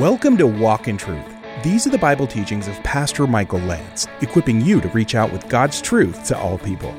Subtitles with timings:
[0.00, 1.24] Welcome to Walk in Truth.
[1.62, 5.48] These are the Bible teachings of Pastor Michael Lance, equipping you to reach out with
[5.48, 6.92] God's truth to all people.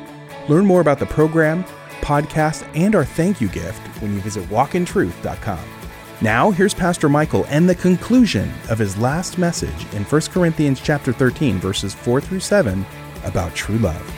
[0.48, 1.66] Learn more about the program,
[2.00, 5.60] podcast, and our thank you gift when you visit walkintruth.com.
[6.22, 11.12] Now, here's Pastor Michael and the conclusion of his last message in 1 Corinthians chapter
[11.12, 12.86] 13 verses 4 through 7
[13.26, 14.10] about true love.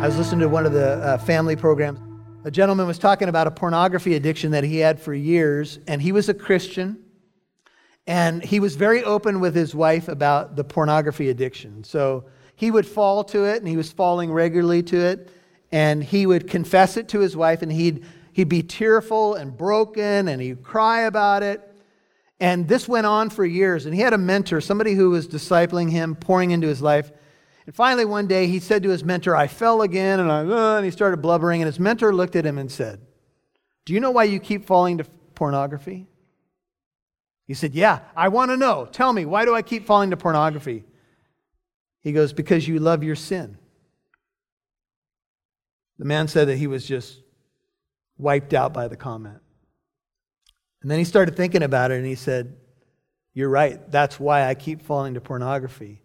[0.00, 2.00] I was listening to one of the uh, family programs
[2.48, 6.12] a gentleman was talking about a pornography addiction that he had for years, and he
[6.12, 6.96] was a Christian.
[8.06, 11.84] And he was very open with his wife about the pornography addiction.
[11.84, 12.24] So
[12.56, 15.30] he would fall to it, and he was falling regularly to it.
[15.70, 20.28] And he would confess it to his wife, and he'd, he'd be tearful and broken,
[20.28, 21.60] and he'd cry about it.
[22.40, 23.84] And this went on for years.
[23.84, 27.12] And he had a mentor, somebody who was discipling him, pouring into his life.
[27.68, 30.76] And finally, one day, he said to his mentor, I fell again, and, I, uh,
[30.76, 31.60] and he started blubbering.
[31.60, 32.98] And his mentor looked at him and said,
[33.84, 35.04] Do you know why you keep falling to
[35.34, 36.06] pornography?
[37.46, 38.88] He said, Yeah, I want to know.
[38.90, 40.84] Tell me, why do I keep falling to pornography?
[42.00, 43.58] He goes, Because you love your sin.
[45.98, 47.20] The man said that he was just
[48.16, 49.42] wiped out by the comment.
[50.80, 52.56] And then he started thinking about it and he said,
[53.34, 53.90] You're right.
[53.90, 56.00] That's why I keep falling to pornography.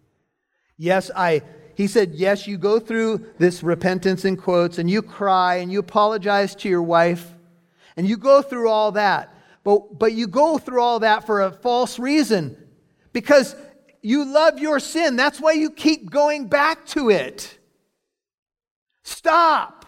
[0.76, 1.42] Yes, I,
[1.76, 5.80] he said, yes, you go through this repentance in quotes and you cry and you
[5.80, 7.32] apologize to your wife
[7.96, 9.34] and you go through all that.
[9.62, 12.56] But, but you go through all that for a false reason
[13.12, 13.56] because
[14.02, 15.16] you love your sin.
[15.16, 17.58] That's why you keep going back to it.
[19.02, 19.83] Stop.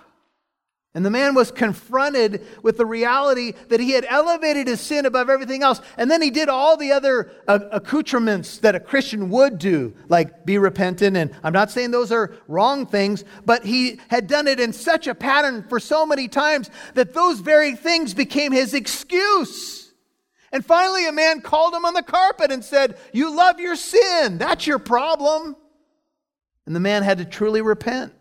[0.96, 5.28] And the man was confronted with the reality that he had elevated his sin above
[5.28, 5.82] everything else.
[5.98, 10.46] And then he did all the other uh, accoutrements that a Christian would do, like
[10.46, 11.18] be repentant.
[11.18, 15.06] And I'm not saying those are wrong things, but he had done it in such
[15.06, 19.92] a pattern for so many times that those very things became his excuse.
[20.50, 24.38] And finally, a man called him on the carpet and said, You love your sin.
[24.38, 25.56] That's your problem.
[26.64, 28.14] And the man had to truly repent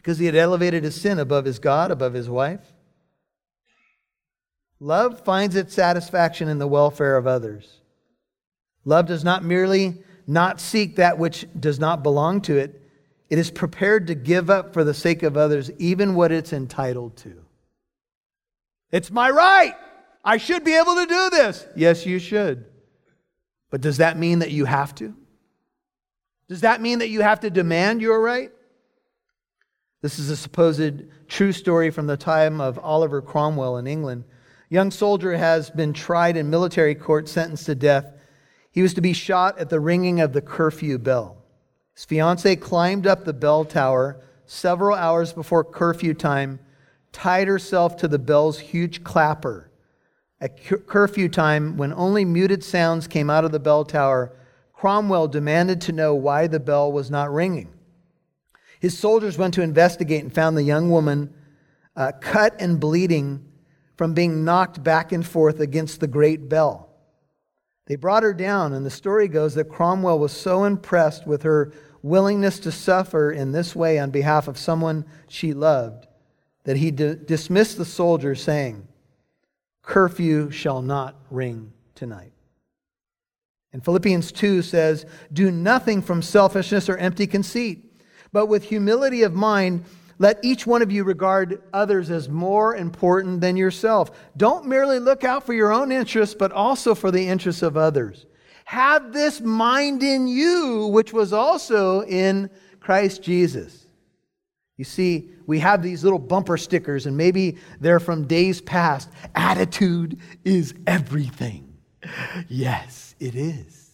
[0.00, 2.72] because he had elevated his sin above his God, above his wife.
[4.80, 7.80] Love finds its satisfaction in the welfare of others.
[8.86, 12.80] Love does not merely not seek that which does not belong to it,
[13.28, 17.16] it is prepared to give up for the sake of others even what it's entitled
[17.18, 17.44] to.
[18.90, 19.74] It's my right.
[20.24, 21.66] I should be able to do this.
[21.76, 22.64] Yes, you should.
[23.68, 25.14] But does that mean that you have to?
[26.48, 28.50] Does that mean that you have to demand your right?
[30.02, 34.24] This is a supposed true story from the time of Oliver Cromwell in England.
[34.70, 38.14] A young soldier has been tried in military court, sentenced to death.
[38.70, 41.36] He was to be shot at the ringing of the curfew bell.
[41.94, 46.58] His fiancee climbed up the bell tower several hours before curfew time,
[47.12, 49.70] tied herself to the bell's huge clapper.
[50.40, 54.32] At curfew time, when only muted sounds came out of the bell tower,
[54.72, 57.68] Cromwell demanded to know why the bell was not ringing.
[58.80, 61.32] His soldiers went to investigate and found the young woman
[61.94, 63.46] uh, cut and bleeding
[63.96, 66.88] from being knocked back and forth against the great bell.
[67.86, 71.72] They brought her down, and the story goes that Cromwell was so impressed with her
[72.02, 76.06] willingness to suffer in this way on behalf of someone she loved
[76.64, 78.88] that he d- dismissed the soldiers, saying,
[79.82, 82.32] Curfew shall not ring tonight.
[83.72, 87.89] And Philippians 2 says, Do nothing from selfishness or empty conceit
[88.32, 89.84] but with humility of mind,
[90.18, 94.10] let each one of you regard others as more important than yourself.
[94.36, 98.26] Don't merely look out for your own interests, but also for the interests of others.
[98.66, 103.86] Have this mind in you, which was also in Christ Jesus.
[104.76, 109.10] You see, we have these little bumper stickers, and maybe they're from days past.
[109.34, 111.76] Attitude is everything.
[112.48, 113.89] Yes, it is.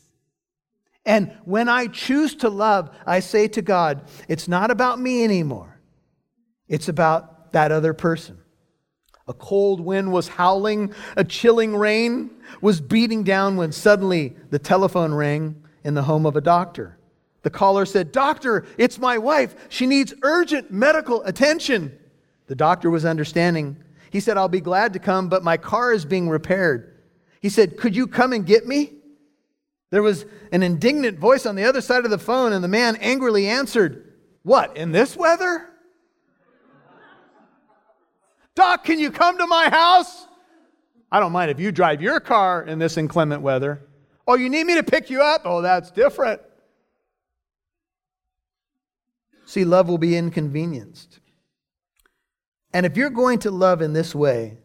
[1.07, 5.81] And when I choose to love, I say to God, it's not about me anymore.
[6.69, 8.39] It's about that other person.
[9.29, 12.31] A cold wind was howling, a chilling rain
[12.61, 16.99] was beating down when suddenly the telephone rang in the home of a doctor.
[17.43, 19.55] The caller said, Doctor, it's my wife.
[19.69, 21.97] She needs urgent medical attention.
[22.49, 23.77] The doctor was understanding.
[24.11, 27.01] He said, I'll be glad to come, but my car is being repaired.
[27.41, 28.96] He said, Could you come and get me?
[29.91, 32.97] There was an indignant voice on the other side of the phone, and the man
[32.97, 35.69] angrily answered, What, in this weather?
[38.55, 40.27] Doc, can you come to my house?
[41.13, 43.87] I don't mind if you drive your car in this inclement weather.
[44.27, 45.43] Oh, you need me to pick you up?
[45.45, 46.41] Oh, that's different.
[49.45, 51.21] See, love will be inconvenienced.
[52.73, 54.59] And if you're going to love in this way,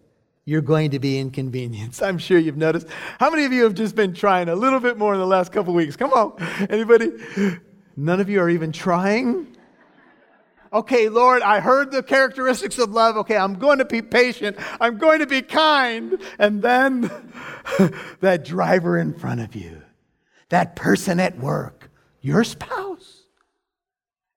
[0.52, 2.04] you're going to be inconvenienced.
[2.04, 2.86] I'm sure you've noticed.
[3.20, 5.54] How many of you have just been trying a little bit more in the last
[5.54, 5.96] couple weeks?
[5.96, 6.34] Come on.
[6.70, 7.14] Anybody?
[7.96, 9.48] None of you are even trying?
[10.74, 13.16] Okay, Lord, I heard the characteristics of love.
[13.16, 14.58] Okay, I'm going to be patient.
[14.82, 16.22] I'm going to be kind.
[16.38, 17.04] And then
[18.20, 19.82] that driver in front of you,
[20.50, 21.90] that person at work,
[22.20, 23.22] your spouse.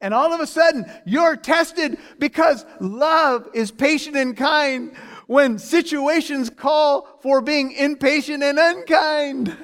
[0.01, 4.95] And all of a sudden, you're tested because love is patient and kind
[5.27, 9.57] when situations call for being impatient and unkind.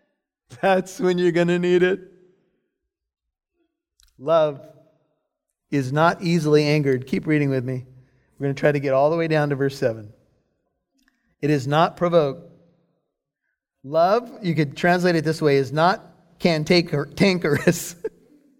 [0.60, 2.00] That's when you're going to need it.
[4.18, 4.60] Love
[5.70, 7.06] is not easily angered.
[7.06, 7.86] Keep reading with me.
[8.38, 10.12] We're going to try to get all the way down to verse 7.
[11.40, 12.50] It is not provoked.
[13.84, 16.04] Love, you could translate it this way, is not
[16.38, 17.96] cantankerous.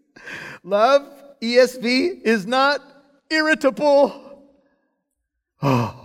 [0.65, 1.03] Love,
[1.41, 2.81] ESV, is not
[3.31, 4.21] irritable.
[5.65, 6.02] Oh.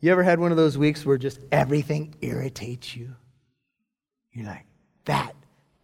[0.00, 3.14] You ever had one of those weeks where just everything irritates you?
[4.32, 4.64] You're like,
[5.04, 5.34] that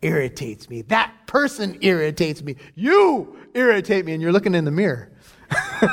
[0.01, 0.83] irritates me.
[0.83, 2.57] That person irritates me.
[2.75, 4.15] You irritate me.
[4.15, 5.13] And you're looking in the mirror.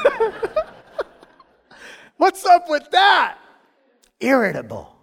[2.17, 3.37] What's up with that?
[4.21, 4.95] Irritable.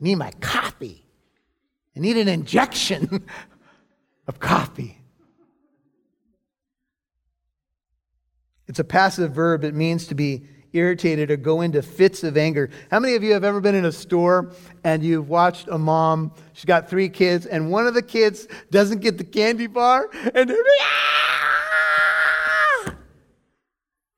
[0.00, 1.04] I need my coffee.
[1.94, 3.26] I need an injection
[4.26, 4.96] of coffee.
[8.68, 9.64] It's a passive verb.
[9.64, 12.70] It means to be irritated or go into fits of anger.
[12.90, 14.52] How many of you have ever been in a store
[14.84, 19.00] and you've watched a mom, she's got three kids, and one of the kids doesn't
[19.00, 21.40] get the candy bar, and they're, ah!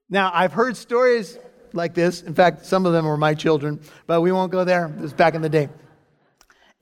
[0.09, 1.39] Now, I've heard stories
[1.73, 2.23] like this.
[2.23, 4.93] In fact, some of them were my children, but we won't go there.
[4.99, 5.71] This back in the day.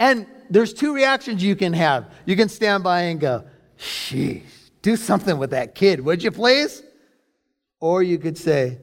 [0.00, 2.12] And there's two reactions you can have.
[2.26, 3.44] You can stand by and go,
[3.78, 4.43] sheesh,
[4.82, 6.82] do something with that kid, would you please?
[7.78, 8.78] Or you could say,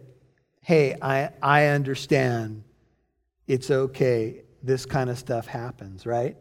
[0.67, 2.61] hey, I, I understand.
[3.47, 4.41] It's okay.
[4.61, 6.35] This kind of stuff happens, right?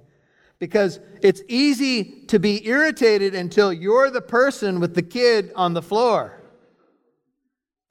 [0.58, 5.80] Because it's easy to be irritated until you're the person with the kid on the
[5.80, 6.42] floor.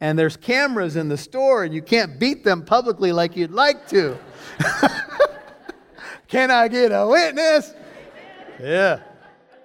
[0.01, 3.87] And there's cameras in the store, and you can't beat them publicly like you'd like
[3.87, 4.17] to.
[6.27, 7.73] Can I get a witness?
[8.59, 8.99] Yeah.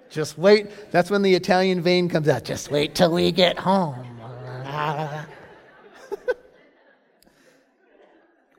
[0.09, 0.89] Just wait.
[0.89, 2.45] That's when the Italian vein comes out.
[2.45, 4.07] Just wait till we get home.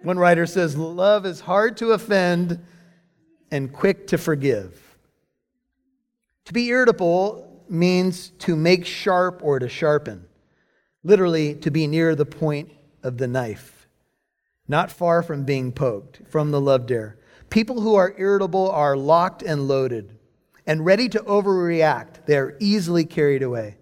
[0.03, 2.65] One writer says, Love is hard to offend
[3.51, 4.99] and quick to forgive.
[6.47, 10.27] To be irritable means to make sharp or to sharpen,
[11.05, 12.73] literally, to be near the point
[13.03, 13.87] of the knife,
[14.67, 17.19] not far from being poked, from the love dare.
[17.49, 20.19] People who are irritable are locked and loaded
[20.67, 22.27] and ready to overreact.
[22.27, 23.77] They are easily carried away.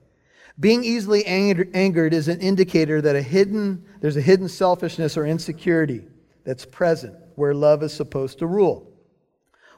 [0.59, 6.07] Being easily angered is an indicator that a hidden, there's a hidden selfishness or insecurity
[6.51, 8.93] that's present where love is supposed to rule.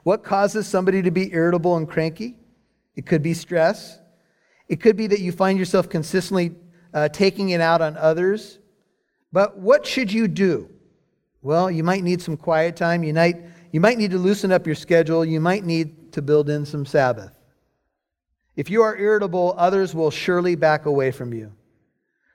[0.05, 2.35] What causes somebody to be irritable and cranky?
[2.97, 3.99] It could be stress.
[4.69, 6.55] It could be that you find yourself consistently
[6.95, 8.59] uh, taking it out on others.
[9.35, 10.71] But what should you do?
[11.43, 13.05] Well, you might need some quiet time.
[13.05, 13.37] You might,
[13.71, 15.27] you might need to loosen up your schedule.
[15.27, 17.39] You might need to build in some Sabbath.
[18.57, 21.53] If you are irritable, others will surely back away from you.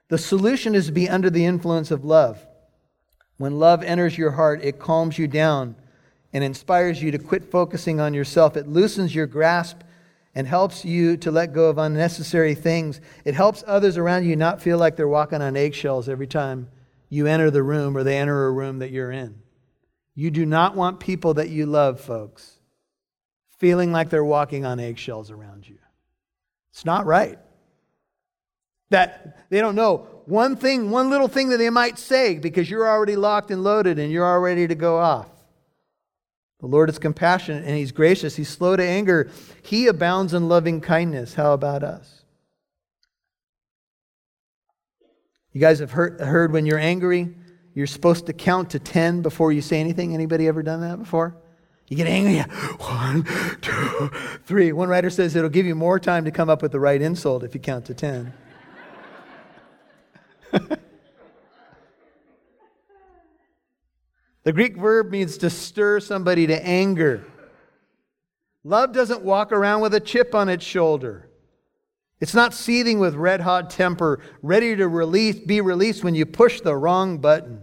[0.10, 2.46] The solution is to be under the influence of love.
[3.38, 5.76] When love enters your heart, it calms you down
[6.33, 8.57] and inspires you to quit focusing on yourself.
[8.57, 9.80] It loosens your grasp
[10.35, 13.02] and helps you to let go of unnecessary things.
[13.26, 16.69] It helps others around you not feel like they're walking on eggshells every time
[17.09, 19.42] you enter the room or they enter a room that you're in.
[20.14, 22.59] You do not want people that you love, folks,
[23.57, 25.78] feeling like they're walking on eggshells around you.
[26.71, 27.40] It's not right.
[28.89, 32.87] That they don't know one thing, one little thing that they might say because you're
[32.87, 35.29] already locked and loaded and you're all ready to go off.
[36.59, 38.35] The Lord is compassionate and He's gracious.
[38.35, 39.29] He's slow to anger.
[39.63, 41.35] He abounds in loving kindness.
[41.35, 42.23] How about us?
[45.53, 47.33] You guys have heard, heard when you're angry,
[47.73, 50.13] you're supposed to count to 10 before you say anything.
[50.13, 51.37] Anybody ever done that before?
[51.87, 52.39] You get angry.
[52.79, 53.23] One,
[53.61, 54.11] two,
[54.45, 54.71] three.
[54.73, 57.44] One writer says it'll give you more time to come up with the right insult
[57.44, 58.33] if you count to 10.
[64.44, 67.25] the Greek verb means to stir somebody to anger.
[68.63, 71.30] Love doesn't walk around with a chip on its shoulder.
[72.19, 76.61] It's not seething with red hot temper, ready to release, be released when you push
[76.61, 77.61] the wrong button.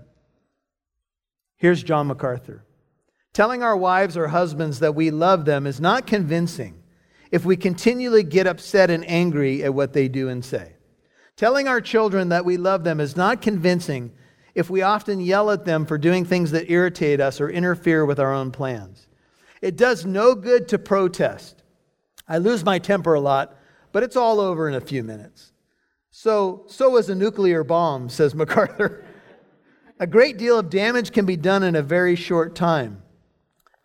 [1.56, 2.64] Here's John MacArthur.
[3.32, 6.82] Telling our wives or husbands that we love them is not convincing
[7.32, 10.73] if we continually get upset and angry at what they do and say.
[11.36, 14.12] Telling our children that we love them is not convincing
[14.54, 18.20] if we often yell at them for doing things that irritate us or interfere with
[18.20, 19.08] our own plans.
[19.60, 21.62] It does no good to protest.
[22.28, 23.56] I lose my temper a lot,
[23.90, 25.52] but it's all over in a few minutes.
[26.10, 29.04] So, so is a nuclear bomb, says MacArthur.
[29.98, 33.02] a great deal of damage can be done in a very short time.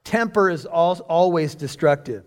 [0.03, 2.23] Temper is always destructive.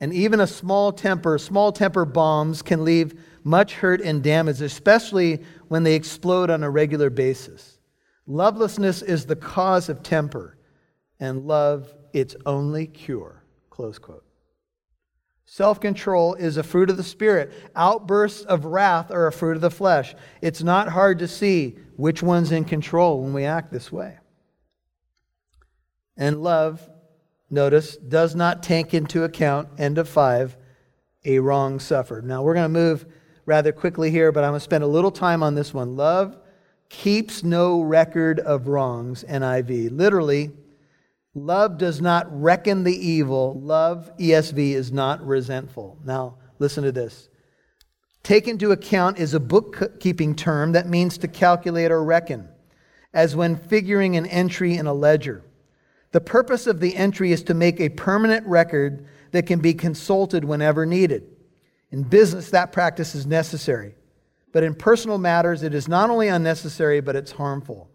[0.00, 5.42] And even a small temper, small temper bombs can leave much hurt and damage, especially
[5.68, 7.78] when they explode on a regular basis.
[8.26, 10.58] Lovelessness is the cause of temper,
[11.18, 13.42] and love its only cure.
[13.70, 14.24] Close quote.
[15.46, 17.50] Self control is a fruit of the Spirit.
[17.74, 20.14] Outbursts of wrath are a fruit of the flesh.
[20.42, 24.18] It's not hard to see which one's in control when we act this way.
[26.18, 26.86] And love,
[27.48, 30.54] notice, does not take into account, end of five,
[31.24, 32.26] a wrong suffered.
[32.26, 33.06] Now we're going to move
[33.48, 35.96] rather quickly here, but I'm going to spend a little time on this one.
[35.96, 36.36] Love
[36.90, 39.90] keeps no record of wrongs, NIV.
[39.90, 40.50] Literally,
[41.34, 43.58] love does not reckon the evil.
[43.58, 45.98] Love, ESV, is not resentful.
[46.04, 47.30] Now, listen to this.
[48.22, 52.50] Take into account is a bookkeeping term that means to calculate or reckon,
[53.14, 55.42] as when figuring an entry in a ledger.
[56.12, 60.44] The purpose of the entry is to make a permanent record that can be consulted
[60.44, 61.37] whenever needed.
[61.90, 63.94] In business, that practice is necessary.
[64.52, 67.88] But in personal matters, it is not only unnecessary, but it's harmful.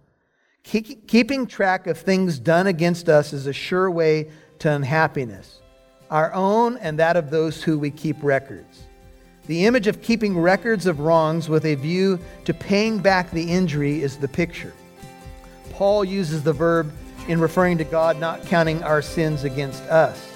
[0.63, 5.61] Keeping track of things done against us is a sure way to unhappiness,
[6.09, 8.83] our own and that of those who we keep records.
[9.47, 14.01] The image of keeping records of wrongs with a view to paying back the injury
[14.01, 14.73] is the picture.
[15.71, 16.93] Paul uses the verb
[17.27, 20.33] in referring to God not counting our sins against us.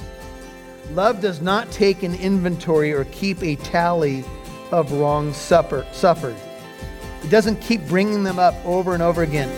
[0.92, 4.24] Love does not take an inventory or keep a tally
[4.72, 6.36] of wrongs suffered.
[7.24, 9.50] It doesn't keep bringing them up over and over again.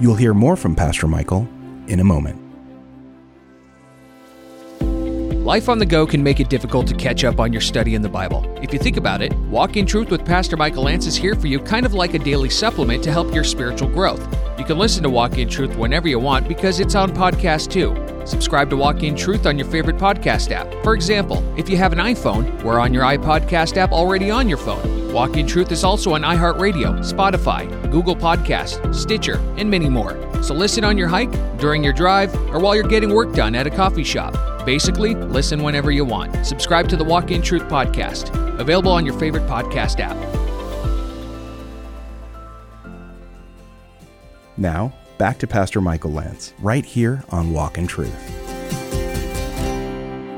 [0.00, 1.46] You'll hear more from Pastor Michael
[1.86, 2.40] in a moment.
[5.44, 8.02] Life on the go can make it difficult to catch up on your study in
[8.02, 8.46] the Bible.
[8.62, 11.48] If you think about it, Walk in Truth with Pastor Michael Lance is here for
[11.48, 14.22] you, kind of like a daily supplement to help your spiritual growth.
[14.58, 18.09] You can listen to Walk in Truth whenever you want because it's on podcast too.
[18.30, 20.72] Subscribe to Walk in Truth on your favorite podcast app.
[20.84, 24.56] For example, if you have an iPhone, we're on your iPodcast app already on your
[24.56, 25.12] phone.
[25.12, 30.16] Walk in Truth is also on iHeartRadio, Spotify, Google Podcast, Stitcher, and many more.
[30.44, 33.66] So listen on your hike, during your drive, or while you're getting work done at
[33.66, 34.64] a coffee shop.
[34.64, 36.46] Basically, listen whenever you want.
[36.46, 40.16] Subscribe to the Walk in Truth podcast, available on your favorite podcast app.
[44.56, 48.16] Now, back to Pastor Michael Lance, right here on Walk in Truth.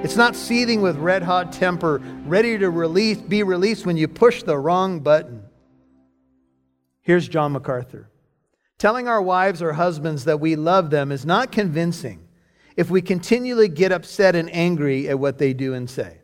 [0.02, 4.42] It's not seething with red hot temper, ready to release, be released when you push
[4.42, 5.44] the wrong button.
[7.00, 8.10] Here's John MacArthur.
[8.76, 12.26] Telling our wives or husbands that we love them is not convincing
[12.76, 16.18] if we continually get upset and angry at what they do and say.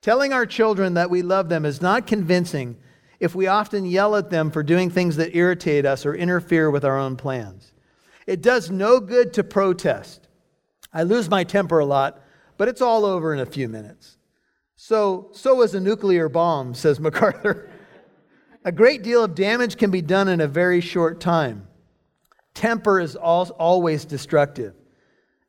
[0.00, 2.78] Telling our children that we love them is not convincing
[3.20, 6.84] if we often yell at them for doing things that irritate us or interfere with
[6.84, 7.72] our own plans.
[8.26, 10.28] It does no good to protest.
[10.92, 12.22] I lose my temper a lot,
[12.56, 14.18] but it's all over in a few minutes.
[14.76, 17.70] So, so is a nuclear bomb, says MacArthur.
[18.64, 21.66] a great deal of damage can be done in a very short time.
[22.54, 24.74] Temper is always destructive.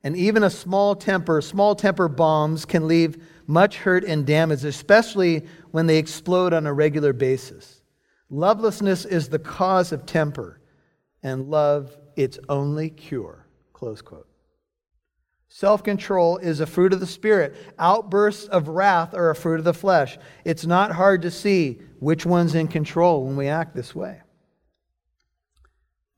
[0.02, 5.46] And even a small temper, small temper bombs can leave much hurt and damage, especially
[5.70, 7.82] when they explode on a regular basis.
[8.30, 10.60] Lovelessness is the cause of temper,
[11.22, 13.46] and love its only cure.
[13.72, 14.28] Close quote.
[15.48, 17.54] Self control is a fruit of the Spirit.
[17.78, 20.18] Outbursts of wrath are a fruit of the flesh.
[20.44, 24.20] It's not hard to see which one's in control when we act this way.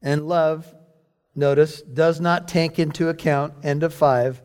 [0.01, 0.75] And love,
[1.35, 4.41] notice, does not take into account, end of five,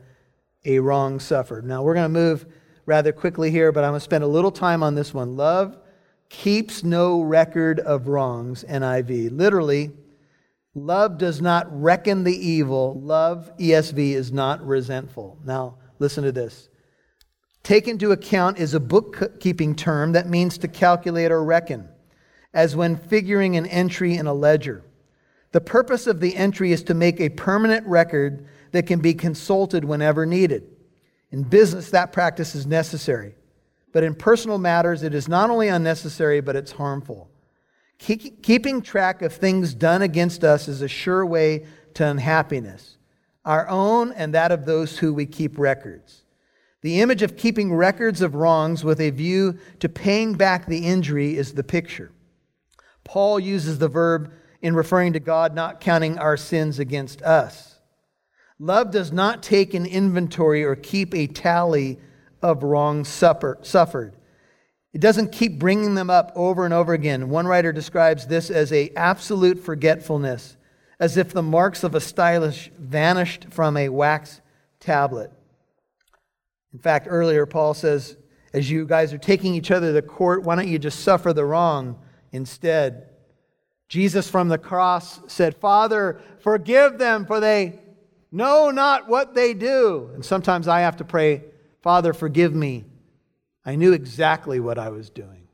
[0.65, 1.65] a wrong suffered.
[1.65, 2.45] Now we're going to move
[2.85, 5.37] rather quickly here, but I'm going to spend a little time on this one.
[5.37, 5.77] Love
[6.29, 9.31] keeps no record of wrongs, NIV.
[9.31, 9.91] Literally,
[10.73, 12.99] love does not reckon the evil.
[12.99, 15.39] Love, ESV, is not resentful.
[15.45, 16.69] Now, listen to this.
[17.63, 21.87] Take into account is a bookkeeping term that means to calculate or reckon,
[22.53, 24.83] as when figuring an entry in a ledger.
[25.51, 29.83] The purpose of the entry is to make a permanent record that can be consulted
[29.83, 30.63] whenever needed.
[31.31, 33.35] In business, that practice is necessary.
[33.91, 37.30] But in personal matters, it is not only unnecessary, but it's harmful.
[38.01, 42.97] Keeping track of things done against us is a sure way to unhappiness,
[43.45, 46.23] our own and that of those who we keep records.
[46.81, 51.37] The image of keeping records of wrongs with a view to paying back the injury
[51.37, 52.11] is the picture.
[53.03, 57.75] Paul uses the verb in referring to God not counting our sins against us.
[58.57, 61.99] Love does not take an inventory or keep a tally
[62.41, 64.15] of wrongs suffered.
[64.93, 67.29] It doesn't keep bringing them up over and over again.
[67.29, 70.57] One writer describes this as a absolute forgetfulness,
[70.99, 74.41] as if the marks of a stylus vanished from a wax
[74.79, 75.31] tablet.
[76.73, 78.17] In fact, earlier Paul says,
[78.53, 81.45] as you guys are taking each other to court, why don't you just suffer the
[81.45, 81.97] wrong
[82.33, 83.07] instead?
[83.87, 87.79] Jesus from the cross said, Father, forgive them, for they
[88.31, 90.11] know not what they do.
[90.13, 91.43] And sometimes I have to pray,
[91.81, 92.85] Father, forgive me.
[93.65, 95.47] I knew exactly what I was doing.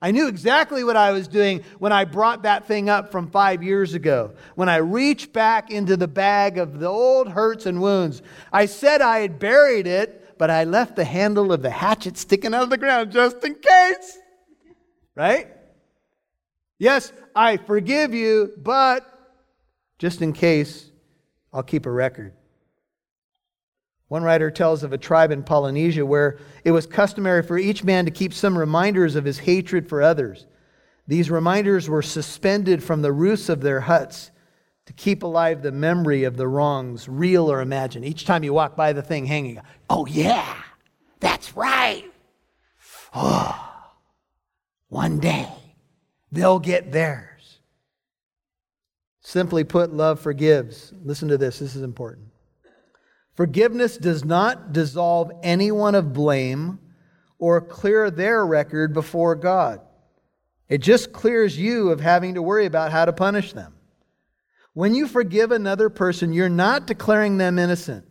[0.00, 3.62] I knew exactly what I was doing when I brought that thing up from five
[3.62, 4.34] years ago.
[4.54, 9.00] When I reached back into the bag of the old hurts and wounds, I said
[9.00, 12.70] I had buried it, but I left the handle of the hatchet sticking out of
[12.70, 14.18] the ground just in case.
[15.14, 15.48] Right?
[16.78, 19.10] Yes, I forgive you, but
[19.98, 20.90] just in case,
[21.54, 22.34] I'll keep a record.
[24.08, 28.04] One writer tells of a tribe in Polynesia where it was customary for each man
[28.04, 30.46] to keep some reminders of his hatred for others.
[31.08, 34.30] These reminders were suspended from the roofs of their huts
[34.86, 38.04] to keep alive the memory of the wrongs, real or imagined.
[38.04, 39.60] Each time you walk by the thing hanging,
[39.90, 40.62] oh, yeah,
[41.18, 42.04] that's right.
[43.12, 43.92] Oh,
[44.88, 45.48] one day
[46.30, 47.58] they'll get theirs.
[49.20, 50.92] Simply put, love forgives.
[51.02, 52.28] Listen to this, this is important.
[53.36, 56.78] Forgiveness does not dissolve anyone of blame
[57.38, 59.82] or clear their record before God.
[60.70, 63.74] It just clears you of having to worry about how to punish them.
[64.72, 68.06] When you forgive another person, you're not declaring them innocent.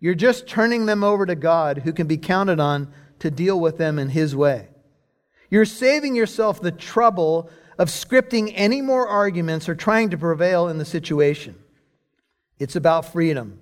[0.00, 3.76] You're just turning them over to God, who can be counted on to deal with
[3.76, 4.68] them in His way.
[5.50, 10.78] You're saving yourself the trouble of scripting any more arguments or trying to prevail in
[10.78, 11.56] the situation.
[12.58, 13.60] It's about freedom.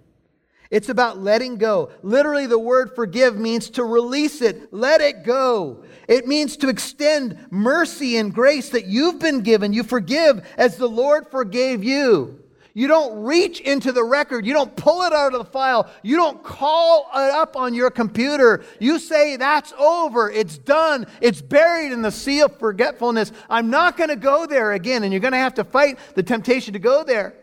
[0.70, 1.90] It's about letting go.
[2.03, 5.85] Literally, the word forgive means to release it, let it go.
[6.09, 9.72] It means to extend mercy and grace that you've been given.
[9.72, 12.40] You forgive as the Lord forgave you.
[12.77, 14.44] You don't reach into the record.
[14.44, 15.88] You don't pull it out of the file.
[16.03, 18.64] You don't call it up on your computer.
[18.81, 20.29] You say, That's over.
[20.29, 21.07] It's done.
[21.20, 23.31] It's buried in the sea of forgetfulness.
[23.48, 25.05] I'm not going to go there again.
[25.05, 27.37] And you're going to have to fight the temptation to go there.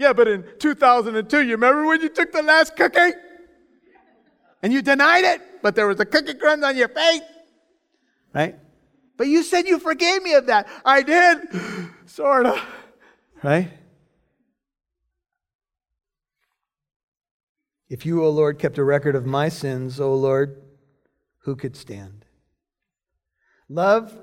[0.00, 3.12] Yeah, but in 2002, you remember when you took the last cookie?
[4.62, 7.20] And you denied it, but there was a cookie crumbs on your face.
[8.34, 8.58] Right?
[9.18, 10.68] But you said you forgave me of that.
[10.86, 11.40] I did.
[12.06, 12.58] Sort of.
[13.42, 13.70] Right?
[17.90, 20.62] If you, O Lord, kept a record of my sins, O Lord,
[21.40, 22.24] who could stand?
[23.68, 24.18] Love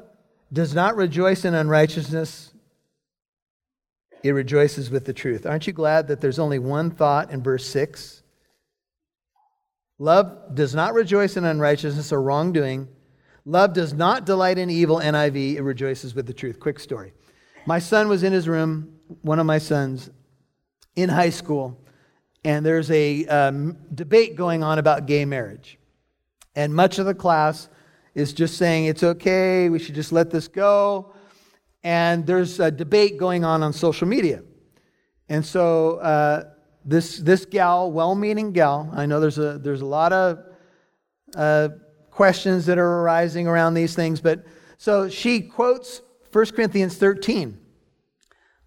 [0.51, 2.51] does not rejoice in unrighteousness,
[4.27, 5.45] it rejoices with the truth.
[5.45, 8.23] Aren't you glad that there's only one thought in verse 6?
[9.99, 12.87] Love does not rejoice in unrighteousness or wrongdoing.
[13.45, 16.59] Love does not delight in evil, NIV, it rejoices with the truth.
[16.59, 17.13] Quick story.
[17.65, 20.09] My son was in his room, one of my sons,
[20.95, 21.79] in high school,
[22.43, 25.79] and there's a um, debate going on about gay marriage.
[26.55, 27.69] And much of the class
[28.13, 31.13] is just saying it's okay, we should just let this go
[31.83, 34.43] and there's a debate going on on social media.
[35.29, 36.43] And so uh,
[36.85, 40.39] this, this gal, well meaning gal, I know there's a, there's a lot of
[41.35, 41.69] uh,
[42.11, 44.45] questions that are arising around these things, but
[44.77, 47.59] so she quotes 1 Corinthians 13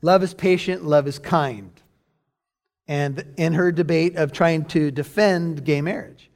[0.03, 1.71] Love is patient, love is kind.
[2.89, 6.31] And in her debate of trying to defend gay marriage.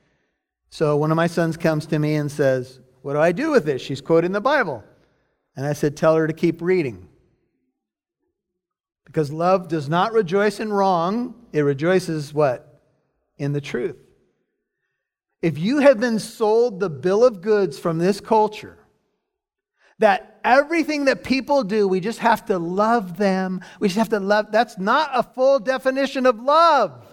[0.69, 3.65] So one of my sons comes to me and says, What do I do with
[3.65, 3.81] this?
[3.81, 4.85] She's quoting the Bible.
[5.57, 7.09] And I said, Tell her to keep reading.
[9.05, 12.83] Because love does not rejoice in wrong, it rejoices what?
[13.39, 13.97] In the truth.
[15.41, 18.79] If you have been sold the bill of goods from this culture,
[19.99, 24.21] that everything that people do, we just have to love them, we just have to
[24.21, 27.04] love, that's not a full definition of love.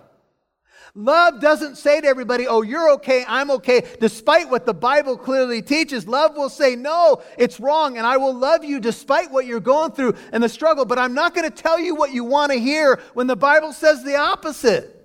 [0.93, 3.87] Love doesn't say to everybody, oh, you're okay, I'm okay.
[3.99, 8.33] Despite what the Bible clearly teaches, love will say, no, it's wrong, and I will
[8.33, 11.55] love you despite what you're going through and the struggle, but I'm not going to
[11.55, 14.97] tell you what you want to hear when the Bible says the opposite.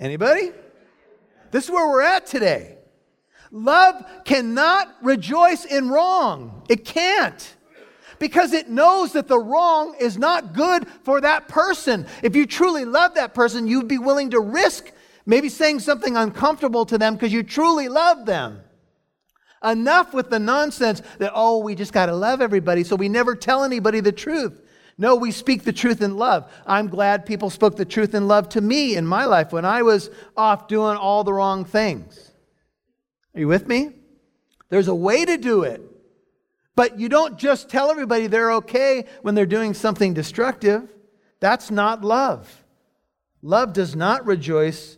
[0.00, 0.50] Anybody?
[1.50, 2.78] This is where we're at today.
[3.50, 6.64] Love cannot rejoice in wrong.
[6.68, 7.56] It can't
[8.18, 12.06] because it knows that the wrong is not good for that person.
[12.22, 14.92] If you truly love that person, you'd be willing to risk
[15.28, 18.62] Maybe saying something uncomfortable to them because you truly love them.
[19.62, 23.34] Enough with the nonsense that, oh, we just got to love everybody, so we never
[23.34, 24.58] tell anybody the truth.
[24.96, 26.50] No, we speak the truth in love.
[26.66, 29.82] I'm glad people spoke the truth in love to me in my life when I
[29.82, 32.32] was off doing all the wrong things.
[33.34, 33.90] Are you with me?
[34.70, 35.82] There's a way to do it.
[36.78, 40.88] But you don't just tell everybody they're okay when they're doing something destructive.
[41.40, 42.64] That's not love.
[43.42, 44.96] Love does not rejoice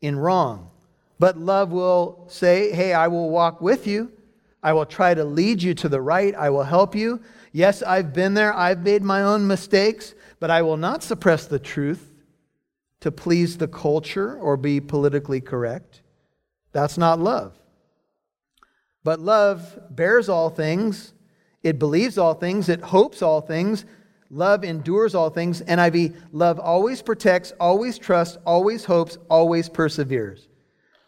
[0.00, 0.72] in wrong,
[1.20, 4.10] but love will say, Hey, I will walk with you.
[4.60, 6.34] I will try to lead you to the right.
[6.34, 7.20] I will help you.
[7.52, 8.52] Yes, I've been there.
[8.52, 12.12] I've made my own mistakes, but I will not suppress the truth
[12.98, 16.02] to please the culture or be politically correct.
[16.72, 17.56] That's not love.
[19.04, 21.14] But love bears all things,
[21.62, 23.84] it believes all things, it hopes all things.
[24.30, 25.60] Love endures all things.
[25.62, 30.46] NIV, love always protects, always trusts, always hopes, always perseveres.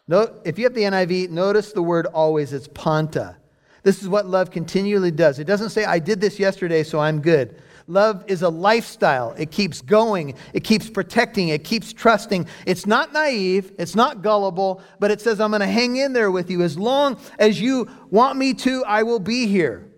[0.07, 3.37] Note, if you have the NIV, notice the word always, it's panta.
[3.83, 5.39] This is what love continually does.
[5.39, 7.61] It doesn't say, I did this yesterday, so I'm good.
[7.87, 9.33] Love is a lifestyle.
[9.37, 12.47] It keeps going, it keeps protecting, it keeps trusting.
[12.65, 16.31] It's not naive, it's not gullible, but it says, I'm going to hang in there
[16.31, 16.61] with you.
[16.61, 19.92] As long as you want me to, I will be here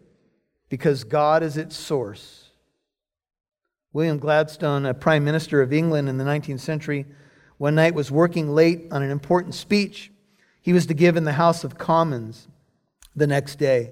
[0.69, 2.49] because God is its source.
[3.93, 7.06] William Gladstone, a prime minister of England in the 19th century,
[7.58, 10.12] one night was working late on an important speech
[10.62, 12.47] he was to give in the House of Commons
[13.15, 13.91] the next day.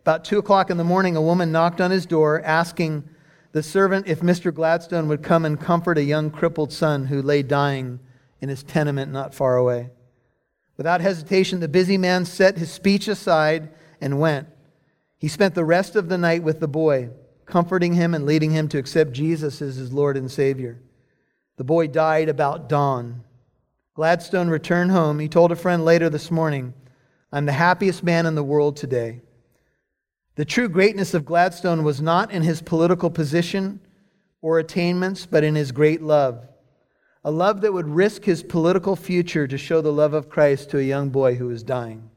[0.00, 3.04] About two o'clock in the morning, a woman knocked on his door asking
[3.52, 4.52] the servant if Mr.
[4.52, 8.00] Gladstone would come and comfort a young crippled son who lay dying
[8.40, 9.90] in his tenement not far away.
[10.76, 13.68] Without hesitation, the busy man set his speech aside
[14.00, 14.48] and went.
[15.24, 17.08] He spent the rest of the night with the boy,
[17.46, 20.82] comforting him and leading him to accept Jesus as his Lord and Savior.
[21.56, 23.24] The boy died about dawn.
[23.94, 25.18] Gladstone returned home.
[25.20, 26.74] He told a friend later this morning,
[27.32, 29.22] I'm the happiest man in the world today.
[30.34, 33.80] The true greatness of Gladstone was not in his political position
[34.42, 36.46] or attainments, but in his great love.
[37.24, 40.78] A love that would risk his political future to show the love of Christ to
[40.78, 42.10] a young boy who was dying.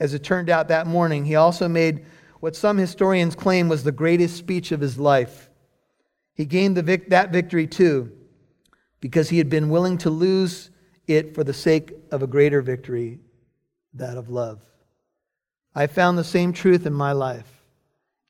[0.00, 2.04] As it turned out that morning, he also made
[2.40, 5.48] what some historians claim was the greatest speech of his life.
[6.34, 8.12] He gained vic- that victory too
[9.00, 10.70] because he had been willing to lose
[11.06, 13.20] it for the sake of a greater victory
[13.92, 14.60] that of love.
[15.74, 17.64] I found the same truth in my life.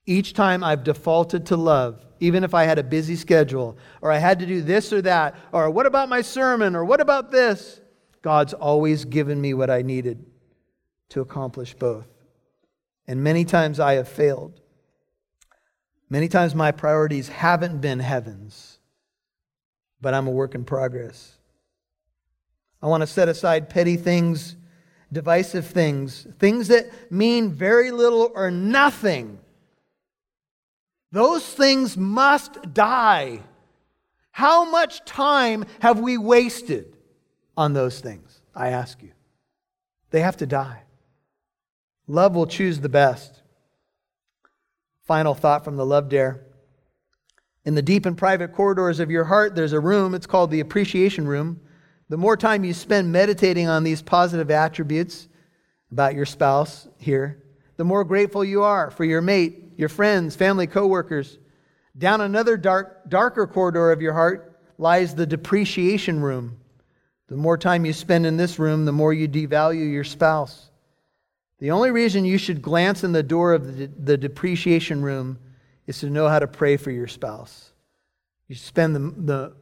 [0.07, 4.19] Each time I've defaulted to love, even if I had a busy schedule, or I
[4.19, 7.81] had to do this or that, or what about my sermon, or what about this?
[8.21, 10.25] God's always given me what I needed
[11.15, 12.07] to accomplish both.
[13.07, 14.61] And many times I have failed.
[16.11, 18.79] Many times my priorities haven't been heavens,
[20.01, 21.37] but I'm a work in progress.
[22.83, 24.57] I want to set aside petty things
[25.15, 29.39] divisive things, things that mean very little or nothing,
[31.13, 33.41] those things must die.
[34.33, 36.97] How much time have we wasted
[37.57, 38.41] on those things?
[38.55, 39.13] I ask you.
[40.11, 40.84] They have to die.
[42.07, 43.43] Love will choose the best.
[45.05, 46.45] Final thought from the love dare.
[47.65, 50.15] In the deep and private corridors of your heart, there's a room.
[50.15, 51.61] It's called the appreciation room.
[52.11, 55.29] The more time you spend meditating on these positive attributes
[55.91, 57.43] about your spouse here,
[57.77, 61.39] the more grateful you are for your mate, your friends, family, coworkers.
[61.97, 66.59] Down another dark, darker corridor of your heart lies the depreciation room.
[67.29, 70.71] The more time you spend in this room, the more you devalue your spouse.
[71.59, 75.39] The only reason you should glance in the door of the, the depreciation room
[75.87, 77.73] is to know how to pray for your spouse.
[78.49, 79.53] You spend the, the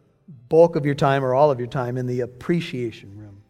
[0.49, 3.43] bulk of your time or all of your time in the appreciation room.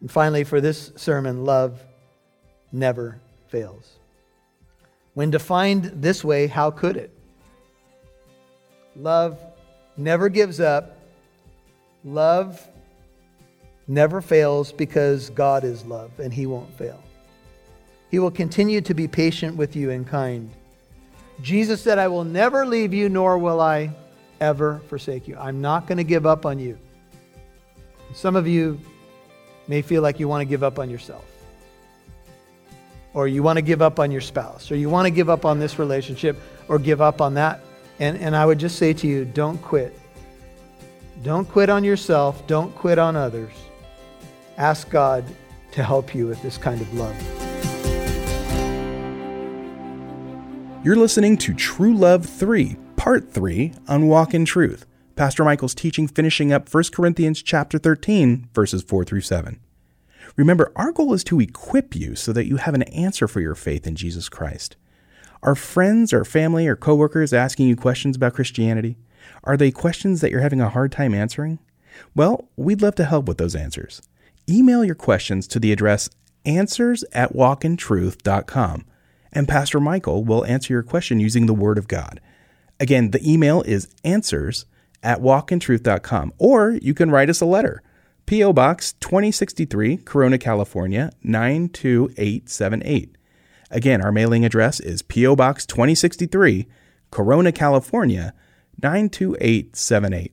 [0.00, 1.80] And finally, for this sermon, love
[2.72, 3.98] never fails.
[5.14, 7.16] When defined this way, how could it?
[8.96, 9.38] Love
[9.96, 10.96] never gives up.
[12.04, 12.66] Love
[13.86, 17.02] never fails because God is love and He won't fail.
[18.10, 20.50] He will continue to be patient with you and kind.
[21.40, 23.92] Jesus said, I will never leave you, nor will I
[24.40, 25.36] ever forsake you.
[25.36, 26.78] I'm not going to give up on you.
[28.12, 28.80] Some of you
[29.68, 31.24] may feel like you want to give up on yourself,
[33.14, 35.44] or you want to give up on your spouse, or you want to give up
[35.44, 36.36] on this relationship,
[36.68, 37.60] or give up on that.
[38.00, 39.96] And, and I would just say to you don't quit.
[41.22, 43.52] Don't quit on yourself, don't quit on others.
[44.56, 45.24] Ask God
[45.72, 47.39] to help you with this kind of love.
[50.82, 54.86] You're listening to True Love 3 Part 3 on Walk in Truth.
[55.14, 59.60] Pastor Michael's teaching finishing up 1 Corinthians chapter 13, verses 4 through 7.
[60.36, 63.54] Remember, our goal is to equip you so that you have an answer for your
[63.54, 64.76] faith in Jesus Christ.
[65.42, 68.96] Are friends or family or coworkers asking you questions about Christianity?
[69.44, 71.58] Are they questions that you're having a hard time answering?
[72.14, 74.00] Well, we'd love to help with those answers.
[74.48, 76.08] Email your questions to the address
[76.46, 78.86] answers at walkintruth.com,
[79.32, 82.20] and Pastor Michael will answer your question using the Word of God.
[82.78, 84.66] Again, the email is answers
[85.02, 87.82] at walkintruth.com, or you can write us a letter.
[88.26, 88.52] P.O.
[88.52, 93.16] Box 2063, Corona, California 92878.
[93.70, 95.36] Again, our mailing address is P.O.
[95.36, 96.66] Box 2063,
[97.10, 98.32] Corona, California
[98.82, 100.32] 92878.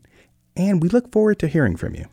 [0.55, 2.05] And we look forward to hearing from you.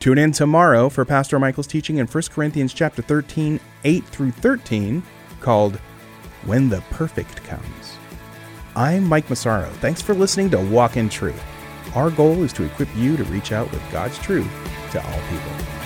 [0.00, 5.02] Tune in tomorrow for Pastor Michael's teaching in 1 Corinthians chapter 13, 8 through 13,
[5.40, 5.76] called
[6.44, 7.96] When the Perfect Comes.
[8.76, 9.68] I'm Mike Massaro.
[9.80, 11.42] Thanks for listening to Walk in Truth.
[11.94, 14.50] Our goal is to equip you to reach out with God's truth
[14.92, 15.79] to all people.